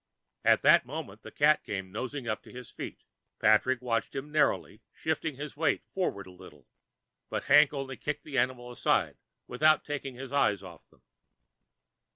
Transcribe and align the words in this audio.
At 0.43 0.63
that 0.63 0.83
moment 0.87 1.21
the 1.21 1.29
cat 1.29 1.63
came 1.63 1.91
nosing 1.91 2.27
up 2.27 2.41
to 2.41 2.51
his 2.51 2.71
feet. 2.71 3.03
Patrick 3.39 3.83
watched 3.83 4.15
him 4.15 4.31
narrowly, 4.31 4.81
shifting 4.91 5.35
his 5.35 5.55
weight 5.55 5.85
forward 5.85 6.25
a 6.25 6.31
little, 6.31 6.65
but 7.29 7.43
Hank 7.43 7.71
only 7.71 7.97
kicked 7.97 8.23
the 8.23 8.39
animal 8.39 8.71
aside 8.71 9.17
without 9.45 9.85
taking 9.85 10.15
his 10.15 10.33
eyes 10.33 10.63
off 10.63 10.89
them. 10.89 11.03